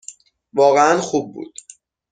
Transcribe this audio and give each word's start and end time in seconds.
واقعاً 0.53 0.97
خوب 1.01 1.33
بود. 1.33 1.59